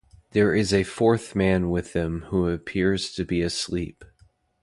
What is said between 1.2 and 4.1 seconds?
man with them who appears to be asleep.